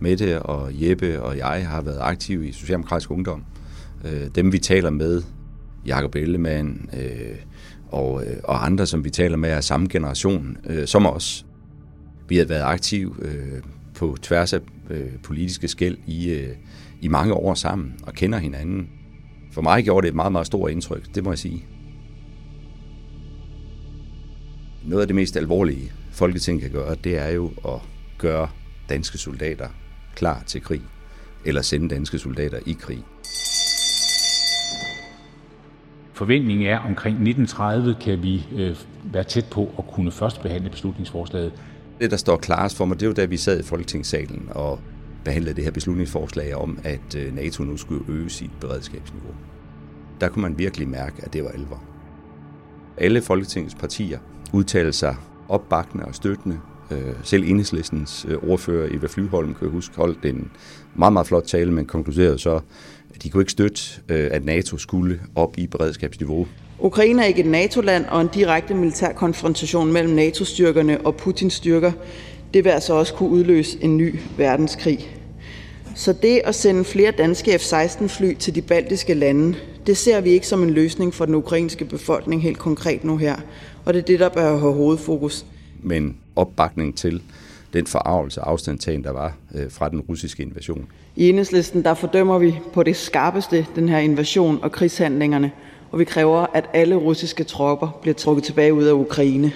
Mette 0.00 0.42
og 0.42 0.70
Jeppe 0.72 1.22
og 1.22 1.38
jeg 1.38 1.68
har 1.68 1.82
været 1.82 1.98
aktive 2.00 2.48
i 2.48 2.52
Socialdemokratisk 2.52 3.10
Ungdom. 3.10 3.44
Øh, 4.04 4.26
dem 4.34 4.52
vi 4.52 4.58
taler 4.58 4.90
med, 4.90 5.22
Jakob 5.86 6.14
Ellemann 6.14 6.90
øh, 6.92 7.36
og, 7.88 8.26
øh, 8.26 8.36
og 8.44 8.66
andre, 8.66 8.86
som 8.86 9.04
vi 9.04 9.10
taler 9.10 9.36
med, 9.36 9.50
er 9.50 9.60
samme 9.60 9.88
generation 9.90 10.56
øh, 10.66 10.86
som 10.86 11.06
os. 11.06 11.46
Vi 12.28 12.36
har 12.36 12.44
været 12.44 12.62
aktive 12.62 13.14
øh, 13.22 13.62
på 13.94 14.16
tværs 14.22 14.52
af 14.52 14.60
øh, 14.90 15.10
politiske 15.22 15.68
skæld 15.68 15.98
i, 16.06 16.30
øh, 16.30 16.48
i 17.04 17.08
mange 17.08 17.34
år 17.34 17.54
sammen 17.54 17.94
og 18.02 18.12
kender 18.12 18.38
hinanden. 18.38 18.88
For 19.52 19.62
mig 19.62 19.84
gjorde 19.84 20.04
det 20.04 20.08
et 20.08 20.14
meget, 20.14 20.32
meget 20.32 20.46
stort 20.46 20.70
indtryk, 20.70 21.14
det 21.14 21.24
må 21.24 21.30
jeg 21.30 21.38
sige. 21.38 21.64
Noget 24.84 25.02
af 25.02 25.06
det 25.06 25.16
mest 25.16 25.36
alvorlige, 25.36 25.92
Folketinget 26.12 26.62
kan 26.62 26.72
gøre, 26.72 26.94
det 27.04 27.18
er 27.18 27.28
jo 27.28 27.52
at 27.64 27.80
gøre 28.18 28.48
danske 28.88 29.18
soldater 29.18 29.68
klar 30.14 30.42
til 30.46 30.62
krig, 30.62 30.82
eller 31.44 31.62
sende 31.62 31.88
danske 31.88 32.18
soldater 32.18 32.58
i 32.66 32.72
krig. 32.72 33.04
Forventningen 36.12 36.66
er, 36.66 36.78
omkring 36.78 37.14
1930 37.14 37.94
kan 38.00 38.22
vi 38.22 38.46
øh, 38.52 38.76
være 39.04 39.24
tæt 39.24 39.46
på 39.50 39.70
at 39.78 39.84
kunne 39.86 40.12
først 40.12 40.42
behandle 40.42 40.70
beslutningsforslaget. 40.70 41.52
Det, 42.00 42.10
der 42.10 42.16
står 42.16 42.36
klarest 42.36 42.76
for 42.76 42.84
mig, 42.84 43.00
det 43.00 43.06
er 43.06 43.10
jo 43.10 43.14
da 43.14 43.24
vi 43.24 43.36
sad 43.36 43.60
i 43.60 43.62
Folketingssalen 43.62 44.48
og 44.50 44.80
behandlede 45.24 45.56
det 45.56 45.64
her 45.64 45.70
beslutningsforslag 45.70 46.54
om, 46.54 46.78
at 46.84 47.14
øh, 47.16 47.34
NATO 47.34 47.64
nu 47.64 47.76
skulle 47.76 48.04
øge 48.08 48.30
sit 48.30 48.50
beredskabsniveau. 48.60 49.34
Der 50.20 50.28
kunne 50.28 50.42
man 50.42 50.58
virkelig 50.58 50.88
mærke, 50.88 51.16
at 51.22 51.32
det 51.32 51.44
var 51.44 51.50
alvor. 51.50 51.82
Alle 52.96 53.22
Folketingets 53.22 53.74
partier 53.74 54.18
udtalte 54.52 54.92
sig 54.92 55.16
opbakkende 55.48 56.04
og 56.04 56.14
støttende. 56.14 56.60
Øh, 56.90 57.14
selv 57.22 57.44
enhedslistens 57.44 58.26
øh, 58.28 58.38
ordfører 58.48 58.88
Eva 58.90 59.06
Flyholm, 59.06 59.54
kan 59.54 59.62
jeg 59.62 59.70
huske, 59.70 59.96
holdt 59.96 60.24
en 60.24 60.50
meget, 60.94 61.12
meget 61.12 61.26
flot 61.26 61.44
tale, 61.44 61.72
men 61.72 61.86
konkluderede 61.86 62.38
så, 62.38 62.60
at 63.14 63.22
de 63.22 63.30
kunne 63.30 63.42
ikke 63.42 63.52
støtte, 63.52 63.82
at 64.08 64.44
NATO 64.44 64.78
skulle 64.78 65.20
op 65.34 65.58
i 65.58 65.66
beredskabsniveau. 65.66 66.46
Ukraine 66.78 67.22
er 67.22 67.26
ikke 67.26 67.40
et 67.40 67.46
NATO-land, 67.46 68.04
og 68.06 68.20
en 68.20 68.28
direkte 68.34 68.74
militær 68.74 69.12
konfrontation 69.12 69.92
mellem 69.92 70.14
NATO-styrkerne 70.14 71.06
og 71.06 71.16
Putins 71.16 71.54
styrker, 71.54 71.92
det 72.54 72.64
vil 72.64 72.70
altså 72.70 72.92
også 72.92 73.14
kunne 73.14 73.28
udløse 73.28 73.78
en 73.80 73.96
ny 73.96 74.14
verdenskrig. 74.36 75.10
Så 75.94 76.12
det 76.12 76.40
at 76.44 76.54
sende 76.54 76.84
flere 76.84 77.10
danske 77.10 77.58
F-16-fly 77.58 78.34
til 78.34 78.54
de 78.54 78.62
baltiske 78.62 79.14
lande, 79.14 79.54
Det 79.86 79.96
ser 79.96 80.20
vi 80.20 80.30
ikke 80.30 80.46
som 80.46 80.62
en 80.62 80.70
løsning 80.70 81.14
for 81.14 81.24
den 81.24 81.34
ukrainske 81.34 81.84
befolkning 81.84 82.42
helt 82.42 82.58
konkret 82.58 83.04
nu 83.04 83.16
her, 83.16 83.36
og 83.84 83.94
det 83.94 84.00
er 84.00 84.04
det, 84.04 84.20
der 84.20 84.28
bør 84.28 84.58
have 84.58 84.72
hovedfokus. 84.72 85.46
Men 85.82 86.16
opbakning 86.36 86.96
til 86.96 87.22
den 87.72 87.86
forarvelse 87.86 88.40
og 88.40 88.50
afstandtagen, 88.50 89.04
der 89.04 89.10
var 89.10 89.36
øh, 89.54 89.70
fra 89.70 89.88
den 89.88 90.00
russiske 90.00 90.42
invasion. 90.42 90.86
I 91.16 91.28
enhedslisten 91.28 91.84
der 91.84 91.94
fordømmer 91.94 92.38
vi 92.38 92.54
på 92.72 92.82
det 92.82 92.96
skarpeste 92.96 93.66
den 93.76 93.88
her 93.88 93.98
invasion 93.98 94.58
og 94.62 94.72
krigshandlingerne, 94.72 95.50
og 95.90 95.98
vi 95.98 96.04
kræver, 96.04 96.46
at 96.54 96.70
alle 96.72 96.94
russiske 96.94 97.44
tropper 97.44 97.98
bliver 98.02 98.14
trukket 98.14 98.44
tilbage 98.44 98.74
ud 98.74 98.84
af 98.84 98.92
Ukraine. 98.92 99.52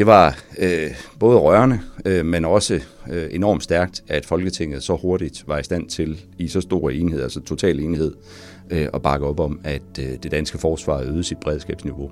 Det 0.00 0.06
var 0.06 0.38
øh, 0.58 0.90
både 1.18 1.38
rørende, 1.38 1.80
øh, 2.06 2.26
men 2.26 2.44
også 2.44 2.80
øh, 3.10 3.28
enormt 3.30 3.62
stærkt, 3.62 4.02
at 4.08 4.26
Folketinget 4.26 4.82
så 4.82 4.96
hurtigt 4.96 5.44
var 5.48 5.58
i 5.58 5.62
stand 5.62 5.88
til, 5.88 6.20
i 6.38 6.48
så 6.48 6.60
stor 6.60 6.90
enhed, 6.90 7.22
altså 7.22 7.40
total 7.40 7.80
enhed, 7.80 8.14
øh, 8.70 8.88
at 8.94 9.02
bakke 9.02 9.26
op 9.26 9.40
om, 9.40 9.60
at 9.64 9.82
øh, 10.00 10.06
det 10.22 10.30
danske 10.30 10.58
forsvar 10.58 11.00
øgede 11.00 11.24
sit 11.24 11.38
beredskabsniveau. 11.40 12.10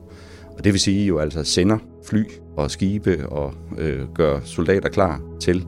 Og 0.59 0.64
det 0.64 0.73
vil 0.73 0.80
sige 0.80 1.07
jo 1.07 1.18
altså 1.18 1.45
sender 1.45 1.78
fly 2.09 2.25
og 2.57 2.71
skibe 2.71 3.28
og 3.28 3.54
øh, 3.78 4.00
gør 4.14 4.40
soldater 4.45 4.88
klar 4.88 5.21
til, 5.40 5.66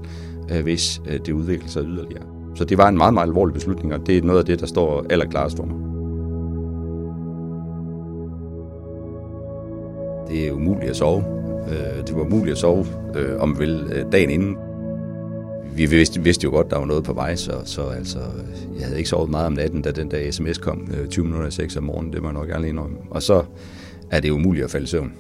øh, 0.53 0.63
hvis 0.63 1.01
øh, 1.09 1.21
det 1.27 1.33
udvikler 1.33 1.69
sig 1.69 1.83
yderligere. 1.83 2.27
Så 2.55 2.65
det 2.65 2.79
var 2.79 2.89
en 2.89 2.97
meget, 2.97 3.15
meget 3.15 3.27
alvorlig 3.27 3.55
beslutning, 3.55 3.95
og 3.95 4.07
det 4.07 4.19
er 4.19 4.23
noget 4.23 4.39
af 4.39 4.45
det, 4.45 4.61
der 4.61 4.67
står 4.67 5.07
allerklarest 5.11 5.57
for 5.57 5.65
mig. 5.65 5.77
Det 10.29 10.49
er 10.49 10.53
umuligt 10.53 10.91
at 10.91 10.97
sove. 10.97 11.40
Øh, 11.71 12.07
det 12.07 12.17
var 12.17 12.23
umuligt 12.23 12.53
at 12.53 12.59
sove, 12.59 12.87
øh, 13.17 13.41
om 13.41 13.59
vel, 13.59 13.93
øh, 13.93 14.13
dagen 14.13 14.31
inden. 14.31 14.57
Vi 15.77 15.87
vidste, 15.87 16.23
vidste 16.23 16.45
jo 16.45 16.51
godt, 16.51 16.71
der 16.71 16.79
var 16.79 16.87
noget 16.87 17.05
på 17.05 17.13
vej, 17.13 17.37
så, 17.37 17.53
så 17.65 17.83
altså, 17.83 18.19
jeg 18.79 18.87
havde 18.87 18.99
ikke 18.99 19.11
sovet 19.11 19.31
meget 19.31 19.47
om 19.47 19.53
natten, 19.53 19.83
da 19.83 19.91
den 19.91 20.11
der 20.11 20.31
sms 20.31 20.59
kom 20.59 20.89
øh, 21.01 21.09
20 21.09 21.25
minutter 21.25 21.51
6 21.51 21.77
om 21.77 21.83
morgenen. 21.83 22.13
Det 22.13 22.23
var 22.23 22.33
nok 22.33 22.49
gerne 22.49 22.69
indrømme. 22.69 22.97
Og 23.11 23.23
så 23.23 23.45
er 24.11 24.21
det 24.21 24.31
umuligt 24.31 24.65
at 24.65 24.71
falde 24.71 24.85
i 24.85 24.87
søvn. 24.87 25.13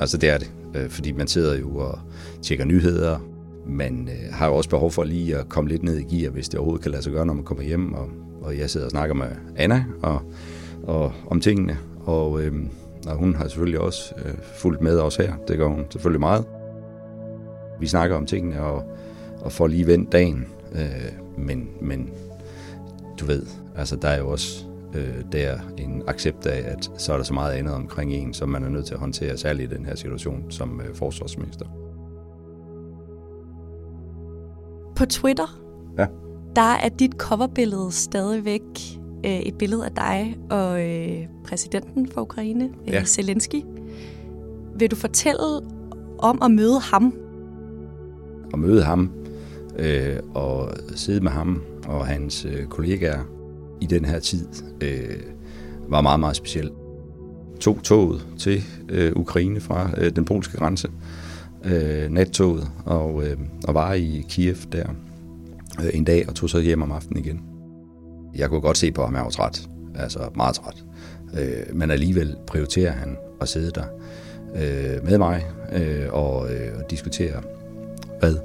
Altså 0.00 0.16
det 0.16 0.28
er 0.28 0.38
det, 0.38 0.50
fordi 0.88 1.12
man 1.12 1.26
sidder 1.26 1.58
jo 1.58 1.76
og 1.76 1.98
tjekker 2.42 2.64
nyheder. 2.64 3.18
Man 3.66 4.08
har 4.30 4.46
jo 4.46 4.54
også 4.54 4.70
behov 4.70 4.90
for 4.90 5.04
lige 5.04 5.36
at 5.36 5.48
komme 5.48 5.70
lidt 5.70 5.82
ned 5.82 5.98
i 5.98 6.16
gear, 6.16 6.30
hvis 6.30 6.48
det 6.48 6.58
overhovedet 6.58 6.82
kan 6.82 6.90
lade 6.90 7.02
sig 7.02 7.12
gøre, 7.12 7.26
når 7.26 7.34
man 7.34 7.44
kommer 7.44 7.64
hjem. 7.64 7.92
Og, 7.92 8.08
og 8.42 8.58
jeg 8.58 8.70
sidder 8.70 8.86
og 8.86 8.90
snakker 8.90 9.14
med 9.14 9.26
Anna 9.56 9.84
og, 10.02 10.20
og 10.82 11.12
om 11.26 11.40
tingene. 11.40 11.78
Og, 12.04 12.42
øhm, 12.42 12.68
og 13.06 13.16
hun 13.16 13.34
har 13.34 13.48
selvfølgelig 13.48 13.80
også 13.80 14.14
øh, 14.24 14.34
fulgt 14.42 14.80
med 14.80 14.98
os 14.98 15.16
her. 15.16 15.32
Det 15.48 15.58
gør 15.58 15.66
hun 15.66 15.86
selvfølgelig 15.90 16.20
meget. 16.20 16.44
Vi 17.80 17.86
snakker 17.86 18.16
om 18.16 18.26
tingene 18.26 18.62
og, 18.62 18.82
og 19.40 19.52
får 19.52 19.66
lige 19.66 19.86
vendt 19.86 20.12
dagen. 20.12 20.46
Øh, 20.72 21.12
men, 21.38 21.68
men 21.80 22.10
du 23.20 23.24
ved, 23.26 23.46
altså 23.76 23.96
der 23.96 24.08
er 24.08 24.18
jo 24.18 24.28
også 24.28 24.64
øh, 24.94 25.24
der 25.32 25.58
en 25.76 26.02
accept 26.06 26.46
af, 26.46 26.72
at 26.72 26.90
så 26.96 27.12
er 27.12 27.16
der 27.16 27.24
så 27.24 27.34
meget 27.34 27.52
andet 27.52 27.74
omkring 27.74 28.12
en, 28.12 28.34
som 28.34 28.48
man 28.48 28.64
er 28.64 28.68
nødt 28.68 28.86
til 28.86 28.94
at 28.94 29.00
håndtere, 29.00 29.36
særligt 29.36 29.72
i 29.72 29.76
den 29.76 29.86
her 29.86 29.94
situation 29.94 30.50
som 30.50 30.80
øh, 30.80 30.94
forsvarsminister. 30.94 31.66
På 34.96 35.06
Twitter, 35.06 35.60
ja. 35.98 36.06
der 36.56 36.74
er 36.82 36.88
dit 36.88 37.12
coverbillede 37.12 37.92
stadigvæk 37.92 38.97
øh, 39.24 39.40
et 39.40 39.54
billede 39.54 39.84
af 39.84 39.90
dig 39.90 40.36
og 40.50 40.82
øh, 40.88 41.26
præsidenten 41.44 42.08
for 42.08 42.20
Ukraine, 42.20 42.64
øh, 42.64 42.92
ja. 42.92 43.04
Zelensky. 43.04 43.62
Vil 44.78 44.90
du 44.90 44.96
fortælle 44.96 45.60
om 46.18 46.42
at 46.42 46.50
møde 46.50 46.80
ham? 46.80 47.14
At 48.52 48.58
møde 48.58 48.82
ham 48.82 49.10
øh, 49.78 50.16
og 50.34 50.70
sidde 50.94 51.20
med 51.20 51.30
ham 51.30 51.62
og 51.86 52.06
hans 52.06 52.44
øh, 52.44 52.66
kollegaer 52.66 53.24
i 53.80 53.86
den 53.86 54.04
her 54.04 54.18
tid 54.18 54.46
øh, 54.80 55.20
var 55.88 56.00
meget, 56.00 56.20
meget 56.20 56.36
specielt. 56.36 56.72
Tog 57.60 57.82
toget 57.82 58.26
til 58.38 58.62
øh, 58.88 59.12
Ukraine 59.16 59.60
fra 59.60 59.90
øh, 59.96 60.16
den 60.16 60.24
polske 60.24 60.56
grænse, 60.56 60.88
øh, 61.64 62.10
nattoget, 62.10 62.70
og, 62.84 63.26
øh, 63.26 63.36
og 63.64 63.74
var 63.74 63.92
i 63.92 64.24
Kiev 64.28 64.56
der 64.72 64.88
øh, 65.80 65.90
en 65.94 66.04
dag 66.04 66.28
og 66.28 66.34
tog 66.34 66.50
så 66.50 66.60
hjem 66.60 66.82
om 66.82 66.92
aftenen 66.92 67.24
igen. 67.24 67.57
Jeg 68.34 68.48
kunne 68.48 68.60
godt 68.60 68.78
se 68.78 68.92
på 68.92 69.04
ham, 69.04 69.14
at 69.14 69.18
jeg 69.18 69.24
var 69.24 69.30
træt. 69.30 69.68
Altså 69.98 70.18
meget 70.36 70.54
træt. 70.54 70.84
Øh, 71.38 71.76
men 71.76 71.90
alligevel 71.90 72.36
prioriterer 72.46 72.92
han 72.92 73.16
at 73.40 73.48
sidde 73.48 73.70
der 73.70 73.84
øh, 74.54 75.04
med 75.04 75.18
mig 75.18 75.46
øh, 75.72 76.06
og, 76.12 76.52
øh, 76.52 76.78
og 76.78 76.90
diskutere, 76.90 77.42
hvad 78.20 78.36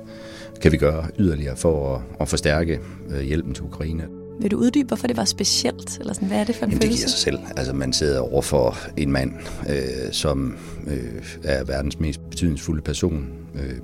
kan 0.61 0.71
vi 0.71 0.77
gøre 0.77 1.07
yderligere 1.19 1.55
for 1.55 1.95
at, 1.95 2.01
at 2.19 2.27
forstærke 2.27 2.79
øh, 3.09 3.21
hjælpen 3.21 3.53
til 3.53 3.63
Ukraine. 3.63 4.07
Vil 4.41 4.51
du 4.51 4.57
uddybe, 4.57 4.87
hvorfor 4.87 5.07
det 5.07 5.17
var 5.17 5.25
specielt? 5.25 5.99
Eller 5.99 6.13
sådan, 6.13 6.27
hvad 6.27 6.39
er 6.39 6.43
det 6.43 6.55
for 6.55 6.65
en 6.65 6.71
Jamen, 6.71 6.81
følelse? 6.81 6.91
det 6.91 6.99
giver 6.99 7.09
sig 7.09 7.19
selv. 7.19 7.39
Altså, 7.57 7.73
man 7.73 7.93
sidder 7.93 8.19
over 8.19 8.41
for 8.41 8.77
en 8.97 9.11
mand, 9.11 9.33
øh, 9.69 10.11
som 10.11 10.57
øh, 10.87 11.23
er 11.43 11.63
verdens 11.63 11.99
mest 11.99 12.29
betydningsfulde 12.29 12.81
person. 12.81 13.27
Øh, 13.55 13.77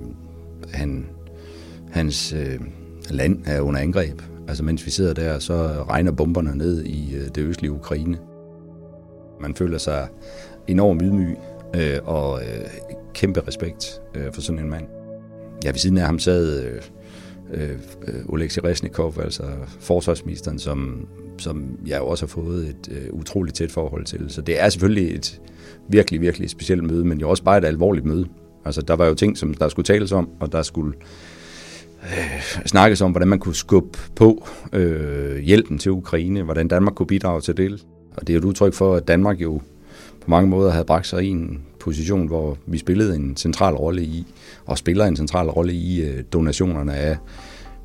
han, 0.72 1.06
hans 1.90 2.32
øh, 2.32 2.60
land 3.10 3.38
er 3.46 3.60
under 3.60 3.80
angreb. 3.80 4.22
Altså 4.50 4.64
mens 4.64 4.86
vi 4.86 4.90
sidder 4.90 5.14
der, 5.14 5.38
så 5.38 5.84
regner 5.88 6.12
bomberne 6.12 6.56
ned 6.56 6.84
i 6.84 7.14
øh, 7.14 7.28
det 7.34 7.38
østlige 7.38 7.72
Ukraine. 7.72 8.18
Man 9.40 9.54
føler 9.54 9.78
sig 9.78 10.08
enormt 10.68 11.02
ydmyg 11.02 11.36
øh, 11.76 11.98
og 12.04 12.40
øh, 12.42 12.66
kæmpe 13.14 13.42
respekt 13.48 14.00
øh, 14.14 14.32
for 14.32 14.40
sådan 14.40 14.58
en 14.58 14.70
mand. 14.70 14.84
Ja, 15.64 15.70
ved 15.70 15.78
siden 15.78 15.98
af 15.98 16.06
ham 16.06 16.18
sad 16.18 16.64
øh, 16.64 16.82
øh, 17.52 17.78
Oleksiy 18.28 18.60
Resnikov, 18.64 19.14
altså 19.22 19.42
forsvarsministeren, 19.80 20.58
som, 20.58 21.08
som 21.38 21.78
jeg 21.86 21.98
jo 21.98 22.06
også 22.06 22.24
har 22.26 22.28
fået 22.28 22.68
et 22.68 22.88
øh, 22.90 23.12
utroligt 23.12 23.56
tæt 23.56 23.70
forhold 23.70 24.04
til. 24.04 24.24
Så 24.28 24.42
det 24.42 24.60
er 24.60 24.68
selvfølgelig 24.68 25.14
et 25.14 25.40
virkelig, 25.88 26.20
virkelig 26.20 26.50
specielt 26.50 26.84
møde, 26.84 27.04
men 27.04 27.20
jo 27.20 27.30
også 27.30 27.42
bare 27.42 27.58
et 27.58 27.64
alvorligt 27.64 28.06
møde. 28.06 28.26
Altså, 28.64 28.82
der 28.82 28.94
var 28.94 29.06
jo 29.06 29.14
ting, 29.14 29.38
som 29.38 29.54
der 29.54 29.68
skulle 29.68 29.86
tales 29.86 30.12
om, 30.12 30.28
og 30.40 30.52
der 30.52 30.62
skulle 30.62 30.92
øh, 32.02 32.42
snakkes 32.66 33.00
om, 33.00 33.10
hvordan 33.10 33.28
man 33.28 33.38
kunne 33.38 33.54
skubbe 33.54 33.98
på 34.16 34.46
øh, 34.72 35.38
hjælpen 35.38 35.78
til 35.78 35.92
Ukraine, 35.92 36.42
hvordan 36.42 36.68
Danmark 36.68 36.94
kunne 36.94 37.06
bidrage 37.06 37.40
til 37.40 37.56
det. 37.56 37.86
Og 38.16 38.20
det 38.20 38.30
er 38.30 38.34
jo 38.34 38.38
et 38.38 38.44
udtryk 38.44 38.74
for, 38.74 38.94
at 38.94 39.08
Danmark 39.08 39.40
jo 39.40 39.60
på 40.20 40.30
mange 40.30 40.48
måder 40.48 40.70
havde 40.70 40.84
bragt 40.84 41.06
sig 41.06 41.24
i 41.24 41.28
en 41.28 41.62
position, 41.80 42.26
hvor 42.26 42.58
vi 42.66 42.78
spillede 42.78 43.16
en 43.16 43.36
central 43.36 43.74
rolle 43.74 44.02
i, 44.02 44.26
og 44.66 44.78
spiller 44.78 45.04
en 45.04 45.16
central 45.16 45.50
rolle 45.50 45.72
i 45.72 46.02
øh, 46.02 46.24
donationerne 46.32 46.94
af 46.94 47.16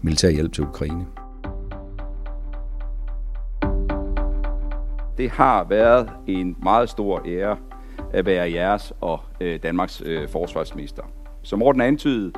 militær 0.01 0.29
hjælp 0.29 0.53
til 0.53 0.63
Ukraine. 0.63 1.05
Det 5.17 5.29
har 5.29 5.65
været 5.69 6.09
en 6.27 6.55
meget 6.63 6.89
stor 6.89 7.21
ære 7.27 7.57
at 8.13 8.25
være 8.25 8.51
jeres 8.51 8.93
og 9.01 9.19
øh, 9.41 9.59
Danmarks 9.63 10.01
øh, 10.05 10.29
forsvarsminister. 10.29 11.03
Som 11.43 11.59
Morten 11.59 11.81
antydede, 11.81 12.31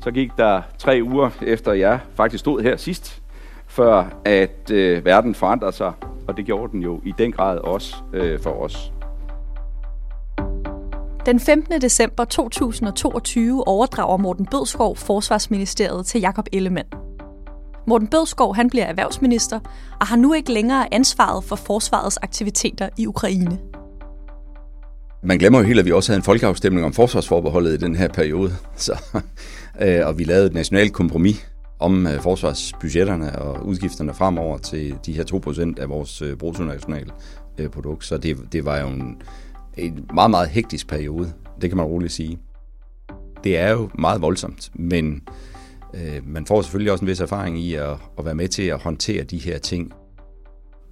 så 0.00 0.10
gik 0.10 0.30
der 0.38 0.62
tre 0.78 1.00
uger 1.04 1.30
efter 1.42 1.72
jeg 1.72 2.00
faktisk 2.14 2.40
stod 2.40 2.62
her 2.62 2.76
sidst, 2.76 3.22
før 3.66 4.04
at 4.24 4.70
øh, 4.70 5.04
verden 5.04 5.34
forandrede 5.34 5.72
sig, 5.72 5.92
og 6.28 6.36
det 6.36 6.46
gjorde 6.46 6.72
den 6.72 6.82
jo 6.82 7.00
i 7.04 7.14
den 7.18 7.32
grad 7.32 7.58
også 7.58 7.96
øh, 8.12 8.40
for 8.40 8.50
os. 8.50 8.92
Den 11.26 11.40
15. 11.40 11.80
december 11.80 12.24
2022 12.24 13.68
overdrager 13.68 14.16
Morten 14.16 14.46
Bødskov 14.46 14.96
Forsvarsministeriet 14.96 16.06
til 16.06 16.20
Jakob 16.20 16.46
Ellemann. 16.52 16.88
Morten 17.86 18.08
Bødskov 18.08 18.54
han 18.54 18.70
bliver 18.70 18.84
erhvervsminister 18.84 19.60
og 20.00 20.06
har 20.06 20.16
nu 20.16 20.32
ikke 20.32 20.52
længere 20.52 20.94
ansvaret 20.94 21.44
for 21.44 21.56
forsvarets 21.56 22.18
aktiviteter 22.22 22.88
i 22.96 23.06
Ukraine. 23.06 23.58
Man 25.28 25.38
glemmer 25.38 25.58
jo 25.58 25.64
helt, 25.64 25.78
at 25.78 25.84
vi 25.86 25.92
også 25.92 26.12
havde 26.12 26.18
en 26.18 26.24
folkeafstemning 26.24 26.86
om 26.86 26.92
forsvarsforbeholdet 26.92 27.74
i 27.74 27.76
den 27.76 27.96
her 27.96 28.08
periode. 28.08 28.52
Så, 28.76 29.20
øh, 29.80 30.06
og 30.06 30.18
vi 30.18 30.24
lavede 30.24 30.46
et 30.46 30.54
nationalt 30.54 30.92
kompromis 30.92 31.46
om 31.78 32.06
øh, 32.06 32.20
forsvarsbudgetterne 32.20 33.38
og 33.38 33.66
udgifterne 33.66 34.14
fremover 34.14 34.58
til 34.58 34.94
de 35.06 35.12
her 35.12 35.24
2% 35.76 35.80
af 35.80 35.88
vores 35.88 36.22
øh, 36.22 36.36
bruttonationale 36.36 37.12
øh, 37.58 37.68
produkt. 37.70 38.04
Så 38.04 38.18
det, 38.18 38.38
det 38.52 38.64
var 38.64 38.80
jo 38.80 38.88
en, 38.88 39.22
en 39.78 40.06
meget, 40.14 40.30
meget 40.30 40.48
hektisk 40.48 40.88
periode. 40.88 41.32
Det 41.60 41.70
kan 41.70 41.76
man 41.76 41.86
roligt 41.86 42.12
sige. 42.12 42.38
Det 43.44 43.58
er 43.58 43.70
jo 43.70 43.90
meget 43.98 44.22
voldsomt, 44.22 44.70
men 44.74 45.22
øh, 45.94 46.20
man 46.26 46.46
får 46.46 46.62
selvfølgelig 46.62 46.92
også 46.92 47.04
en 47.04 47.08
vis 47.08 47.20
erfaring 47.20 47.58
i 47.58 47.74
at, 47.74 47.96
at 48.18 48.24
være 48.24 48.34
med 48.34 48.48
til 48.48 48.62
at 48.62 48.82
håndtere 48.82 49.24
de 49.24 49.38
her 49.38 49.58
ting. 49.58 49.92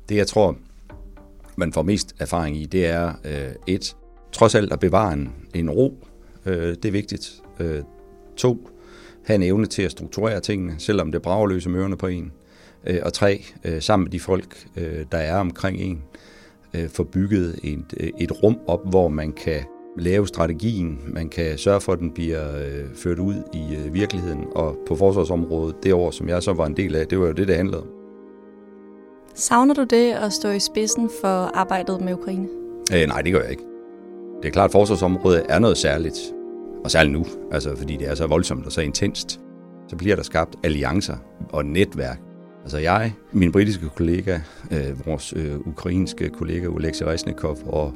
Det 0.08 0.16
jeg 0.16 0.26
tror, 0.26 0.56
man 1.56 1.72
får 1.72 1.82
mest 1.82 2.14
erfaring 2.18 2.56
i, 2.56 2.66
det 2.66 2.86
er 2.86 3.12
øh, 3.24 3.54
et, 3.66 3.96
trods 4.36 4.54
alt 4.54 4.72
at 4.72 4.80
bevare 4.80 5.12
en, 5.12 5.32
en 5.54 5.70
ro. 5.70 5.98
Øh, 6.46 6.68
det 6.68 6.84
er 6.84 6.92
vigtigt. 6.92 7.42
Øh, 7.60 7.82
to, 8.36 8.68
have 9.24 9.34
en 9.34 9.42
evne 9.42 9.66
til 9.66 9.82
at 9.82 9.90
strukturere 9.90 10.40
tingene, 10.40 10.74
selvom 10.78 11.12
det 11.12 11.22
brager 11.22 11.46
løse 11.46 11.68
mørene 11.68 11.96
på 11.96 12.06
en. 12.06 12.32
Øh, 12.86 12.98
og 13.02 13.12
tre, 13.12 13.44
øh, 13.64 13.82
sammen 13.82 14.04
med 14.04 14.12
de 14.12 14.20
folk, 14.20 14.66
øh, 14.76 15.04
der 15.12 15.18
er 15.18 15.38
omkring 15.38 15.80
en, 15.80 16.02
øh, 16.74 16.88
få 16.88 17.04
bygget 17.04 17.58
et, 17.64 18.12
et 18.20 18.42
rum 18.42 18.58
op, 18.66 18.90
hvor 18.90 19.08
man 19.08 19.32
kan 19.32 19.60
lave 19.98 20.26
strategien, 20.26 20.98
man 21.06 21.28
kan 21.28 21.58
sørge 21.58 21.80
for, 21.80 21.92
at 21.92 21.98
den 21.98 22.10
bliver 22.10 22.58
øh, 22.58 22.84
ført 22.94 23.18
ud 23.18 23.34
i 23.54 23.76
øh, 23.76 23.94
virkeligheden. 23.94 24.44
Og 24.54 24.78
på 24.88 24.96
forsvarsområdet, 24.96 25.76
det 25.82 25.92
år, 25.92 26.10
som 26.10 26.28
jeg 26.28 26.42
så 26.42 26.52
var 26.52 26.66
en 26.66 26.76
del 26.76 26.96
af, 26.96 27.06
det 27.06 27.20
var 27.20 27.26
jo 27.26 27.32
det, 27.32 27.48
det 27.48 27.56
handlede 27.56 27.80
om. 27.80 27.88
Savner 29.34 29.74
du 29.74 29.84
det 29.84 30.12
at 30.12 30.32
stå 30.32 30.50
i 30.50 30.60
spidsen 30.60 31.10
for 31.20 31.50
arbejdet 31.54 32.00
med 32.00 32.12
Ukraine? 32.12 32.48
Øh, 32.94 33.06
nej, 33.08 33.22
det 33.22 33.32
gør 33.32 33.40
jeg 33.40 33.50
ikke. 33.50 33.75
Det 34.42 34.48
er 34.48 34.52
klart, 34.52 34.68
at 34.68 34.72
forsvarsområdet 34.72 35.46
er 35.48 35.58
noget 35.58 35.76
særligt. 35.76 36.18
Og 36.84 36.90
særligt 36.90 37.12
nu, 37.12 37.24
altså 37.52 37.76
fordi 37.76 37.96
det 37.96 38.08
er 38.08 38.14
så 38.14 38.26
voldsomt 38.26 38.66
og 38.66 38.72
så 38.72 38.80
intenst. 38.80 39.40
Så 39.88 39.96
bliver 39.96 40.16
der 40.16 40.22
skabt 40.22 40.56
alliancer 40.64 41.16
og 41.48 41.66
netværk. 41.66 42.20
Altså 42.62 42.78
jeg, 42.78 43.12
min 43.32 43.52
britiske 43.52 43.88
kollega, 43.88 44.38
øh, 44.70 45.06
vores 45.06 45.34
øh, 45.36 45.58
ukrainske 45.58 46.28
kollega 46.28 46.66
Oleksiy 46.66 47.02
Resnikov 47.02 47.58
og 47.66 47.94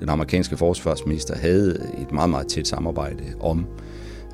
den 0.00 0.08
amerikanske 0.08 0.56
forsvarsminister 0.56 1.36
havde 1.36 1.70
et 2.00 2.12
meget, 2.12 2.30
meget 2.30 2.46
tæt 2.48 2.68
samarbejde 2.68 3.24
om 3.40 3.66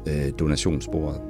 øh, 0.06 0.32
donationsbordet. 0.38 1.20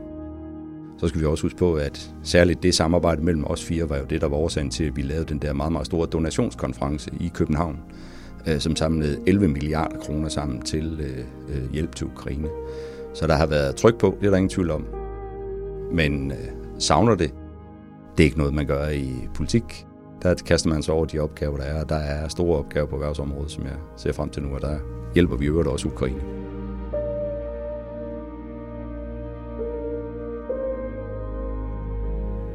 Så 0.99 1.09
skal 1.09 1.21
vi 1.21 1.27
også 1.27 1.43
huske 1.43 1.59
på, 1.59 1.75
at 1.75 2.11
særligt 2.23 2.63
det 2.63 2.75
samarbejde 2.75 3.23
mellem 3.23 3.45
os 3.47 3.65
fire 3.65 3.89
var 3.89 3.97
jo 3.97 4.05
det, 4.11 4.21
der 4.21 4.29
var 4.29 4.37
årsagen 4.37 4.71
til, 4.71 4.85
at 4.85 4.97
vi 4.97 5.03
lavede 5.03 5.25
den 5.25 5.39
der 5.39 5.53
meget, 5.53 5.73
meget 5.73 5.87
store 5.87 6.07
donationskonference 6.07 7.11
i 7.21 7.31
København, 7.35 7.79
øh, 8.47 8.61
som 8.61 8.77
samlede 8.77 9.21
11 9.27 9.49
milliarder 9.49 9.99
kroner 9.99 10.29
sammen 10.29 10.63
til 10.63 11.01
øh, 11.01 11.57
øh, 11.57 11.73
hjælp 11.73 11.95
til 11.95 12.07
Ukraine. 12.07 12.49
Så 13.15 13.27
der 13.27 13.35
har 13.35 13.47
været 13.47 13.77
tryk 13.77 13.99
på, 13.99 14.17
det 14.21 14.27
er 14.27 14.31
der 14.31 14.37
ingen 14.37 14.51
tvivl 14.51 14.71
om. 14.71 14.87
Men 15.93 16.31
øh, 16.31 16.49
savner 16.79 17.15
det? 17.15 17.35
Det 18.17 18.23
er 18.23 18.27
ikke 18.27 18.39
noget, 18.39 18.55
man 18.55 18.67
gør 18.67 18.89
i 18.89 19.29
politik. 19.35 19.87
Der 20.23 20.35
kaster 20.35 20.69
man 20.69 20.83
sig 20.83 20.95
over 20.95 21.05
de 21.05 21.19
opgaver, 21.19 21.57
der 21.57 21.65
er. 21.65 21.85
Der 21.85 21.97
er 21.97 22.29
store 22.29 22.59
opgaver 22.59 22.87
på 22.87 22.95
erhvervsområdet, 22.95 23.51
som 23.51 23.65
jeg 23.65 23.77
ser 23.97 24.13
frem 24.13 24.31
til 24.31 24.43
nu, 24.43 24.55
og 24.55 24.61
der 24.61 24.79
hjælper 25.15 25.37
vi 25.37 25.47
øvrigt 25.47 25.69
også 25.69 25.89
Ukraine. 25.89 26.21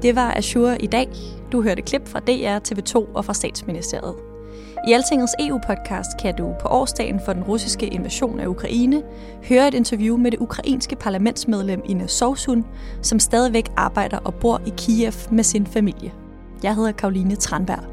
Det 0.01 0.15
var 0.15 0.33
Azure 0.37 0.81
i 0.81 0.87
dag. 0.87 1.09
Du 1.51 1.61
hørte 1.61 1.81
klip 1.81 2.07
fra 2.07 2.19
DR, 2.19 2.59
TV2 2.59 3.13
og 3.13 3.25
fra 3.25 3.33
Statsministeriet. 3.33 4.32
I 4.87 4.93
Altingets 4.93 5.35
EU-podcast 5.39 6.17
kan 6.19 6.35
du 6.35 6.53
på 6.61 6.67
årsdagen 6.67 7.19
for 7.25 7.33
den 7.33 7.43
russiske 7.43 7.87
invasion 7.87 8.39
af 8.39 8.47
Ukraine 8.47 9.03
høre 9.49 9.67
et 9.67 9.73
interview 9.73 10.17
med 10.17 10.31
det 10.31 10.39
ukrainske 10.39 10.95
parlamentsmedlem 10.95 11.81
Ina 11.85 12.07
Sovsun, 12.07 12.65
som 13.01 13.19
stadigvæk 13.19 13.65
arbejder 13.77 14.17
og 14.17 14.33
bor 14.33 14.61
i 14.65 14.73
Kiev 14.77 15.13
med 15.31 15.43
sin 15.43 15.67
familie. 15.67 16.11
Jeg 16.63 16.75
hedder 16.75 16.91
Karoline 16.91 17.35
Tranberg. 17.35 17.92